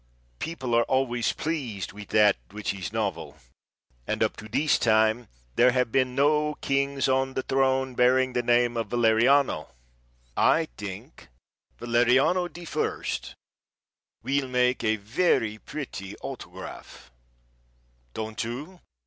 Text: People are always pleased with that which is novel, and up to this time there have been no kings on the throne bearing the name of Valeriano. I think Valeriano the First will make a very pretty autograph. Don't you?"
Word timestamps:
People 0.39 0.73
are 0.73 0.81
always 0.85 1.31
pleased 1.31 1.93
with 1.93 2.07
that 2.09 2.35
which 2.49 2.73
is 2.73 2.91
novel, 2.91 3.37
and 4.07 4.23
up 4.23 4.35
to 4.37 4.47
this 4.49 4.79
time 4.79 5.27
there 5.57 5.73
have 5.73 5.91
been 5.91 6.15
no 6.15 6.55
kings 6.55 7.07
on 7.07 7.35
the 7.35 7.43
throne 7.43 7.93
bearing 7.93 8.33
the 8.33 8.41
name 8.41 8.77
of 8.77 8.87
Valeriano. 8.87 9.67
I 10.35 10.69
think 10.75 11.27
Valeriano 11.79 12.47
the 12.51 12.65
First 12.65 13.35
will 14.23 14.47
make 14.47 14.83
a 14.83 14.95
very 14.95 15.59
pretty 15.59 16.17
autograph. 16.17 17.11
Don't 18.15 18.43
you?" 18.43 18.79